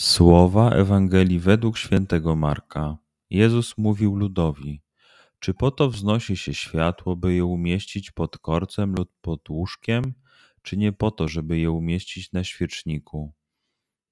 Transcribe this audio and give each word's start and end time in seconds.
Słowa 0.00 0.70
Ewangelii 0.70 1.38
według 1.38 1.78
świętego 1.78 2.36
Marka. 2.36 2.96
Jezus 3.30 3.78
mówił 3.78 4.16
ludowi: 4.16 4.82
Czy 5.38 5.54
po 5.54 5.70
to 5.70 5.90
wznosi 5.90 6.36
się 6.36 6.54
światło, 6.54 7.16
by 7.16 7.34
je 7.34 7.44
umieścić 7.44 8.10
pod 8.10 8.38
korcem 8.38 8.94
lub 8.94 9.12
pod 9.20 9.50
łóżkiem, 9.50 10.14
czy 10.62 10.76
nie 10.76 10.92
po 10.92 11.10
to, 11.10 11.28
żeby 11.28 11.58
je 11.58 11.70
umieścić 11.70 12.32
na 12.32 12.44
świeczniku? 12.44 13.32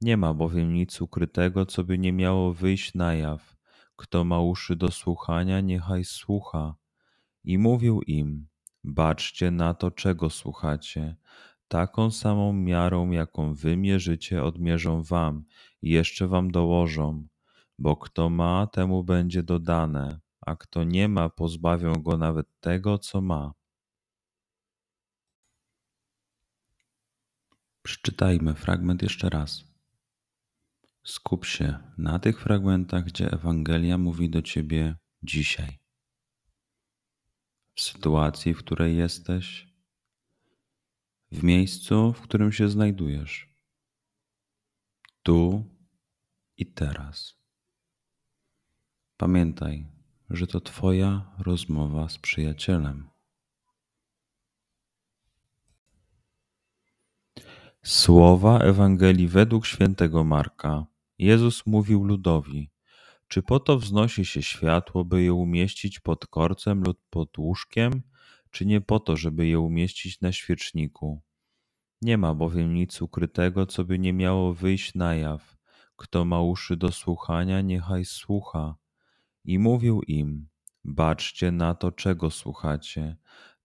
Nie 0.01 0.17
ma 0.17 0.35
bowiem 0.35 0.73
nic 0.73 1.01
ukrytego, 1.01 1.67
co 1.67 1.85
by 1.85 1.99
nie 1.99 2.13
miało 2.13 2.55
wyjść 2.55 2.95
na 2.95 3.15
jaw. 3.15 3.57
Kto 3.97 4.25
ma 4.25 4.41
uszy 4.41 4.77
do 4.77 4.91
słuchania, 4.91 5.61
niechaj 5.61 6.05
słucha. 6.05 6.75
I 7.45 7.59
mówił 7.59 8.03
im: 8.03 8.47
Baczcie 8.85 9.51
na 9.51 9.75
to, 9.75 9.91
czego 9.91 10.31
słuchacie. 10.31 11.17
Taką 11.69 12.11
samą 12.11 12.53
miarą, 12.53 13.11
jaką 13.11 13.55
wy 13.55 13.77
mierzycie, 13.77 14.45
odmierzą 14.45 15.03
wam 15.03 15.45
i 15.83 15.91
jeszcze 15.91 16.29
wam 16.29 16.51
dołożą. 16.51 17.29
Bo 17.79 17.97
kto 17.97 18.31
ma, 18.31 18.67
temu 18.67 19.05
będzie 19.05 19.43
dodane, 19.43 20.21
a 20.41 20.57
kto 20.57 20.85
nie 20.85 21.09
ma, 21.09 21.29
pozbawią 21.29 21.93
go 21.93 22.17
nawet 22.17 22.47
tego, 22.61 22.99
co 22.99 23.21
ma. 23.21 23.53
Przeczytajmy 27.83 28.55
fragment 28.55 29.03
jeszcze 29.03 29.31
raz. 29.31 29.65
Skup 31.05 31.45
się 31.45 31.79
na 31.99 32.19
tych 32.19 32.41
fragmentach, 32.41 33.05
gdzie 33.05 33.33
Ewangelia 33.33 33.99
mówi 33.99 34.31
do 34.31 34.43
ciebie 34.43 34.97
dzisiaj. 35.23 35.79
W 37.75 37.81
sytuacji, 37.81 38.55
w 38.55 38.59
której 38.59 38.97
jesteś, 38.97 39.68
w 41.33 41.43
miejscu, 41.43 42.13
w 42.13 42.21
którym 42.21 42.53
się 42.53 42.69
znajdujesz, 42.69 43.49
tu 45.23 45.65
i 46.57 46.67
teraz. 46.67 47.35
Pamiętaj, 49.17 49.87
że 50.31 50.47
to 50.47 50.61
Twoja 50.61 51.35
rozmowa 51.39 52.09
z 52.09 52.19
przyjacielem. 52.19 53.09
Słowa 57.83 58.59
Ewangelii 58.59 59.29
według 59.29 59.67
świętego 59.67 60.25
Marka. 60.25 60.87
Jezus 61.19 61.67
mówił 61.67 62.05
ludowi: 62.05 62.71
Czy 63.29 63.43
po 63.43 63.61
to 63.61 63.79
wznosi 63.79 64.25
się 64.25 64.43
światło, 64.43 65.05
by 65.05 65.23
je 65.23 65.33
umieścić 65.33 66.01
pod 66.01 66.27
korcem 66.27 66.83
lub 66.83 66.99
pod 67.11 67.39
łóżkiem? 67.39 68.03
Czy 68.51 68.67
nie 68.67 68.81
po 68.81 69.01
to, 69.01 69.17
żeby 69.17 69.47
je 69.47 69.61
umieścić 69.61 70.21
na 70.21 70.33
świeczniku. 70.33 71.23
Nie 72.03 72.19
ma 72.19 72.35
bowiem 72.35 72.75
nic 72.75 73.03
ukrytego, 73.03 73.67
co 73.67 73.85
by 73.85 73.99
nie 73.99 74.13
miało 74.13 74.55
wyjść 74.55 74.95
na 74.95 75.15
jaw. 75.15 75.57
Kto 75.97 76.25
ma 76.25 76.43
uszy 76.43 76.77
do 76.77 76.93
słuchania, 76.93 77.61
niechaj 77.61 78.05
słucha. 78.05 78.77
I 79.45 79.59
mówił 79.59 80.03
im: 80.03 80.49
Baczcie 80.85 81.53
na 81.53 81.75
to, 81.75 81.93
czego 81.93 82.31
słuchacie. 82.31 83.17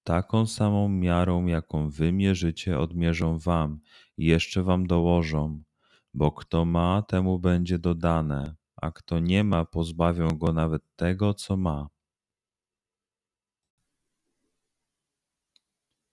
Taką 0.03 0.45
samą 0.45 0.89
miarą, 0.89 1.45
jaką 1.45 1.89
wy 1.89 2.11
mierzycie, 2.11 2.79
odmierzą 2.79 3.38
wam 3.38 3.79
i 4.17 4.25
jeszcze 4.25 4.63
wam 4.63 4.88
dołożą. 4.88 5.63
Bo 6.13 6.31
kto 6.31 6.65
ma, 6.65 7.01
temu 7.01 7.39
będzie 7.39 7.79
dodane, 7.79 8.55
a 8.75 8.91
kto 8.91 9.19
nie 9.19 9.44
ma, 9.44 9.65
pozbawią 9.65 10.27
go 10.27 10.53
nawet 10.53 10.83
tego, 10.95 11.33
co 11.33 11.57
ma. 11.57 11.89